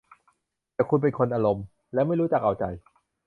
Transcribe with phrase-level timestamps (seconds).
[0.73, 2.63] แต่คุณเป็นคนอารมณ์ และไม่รู้จักเอาใจ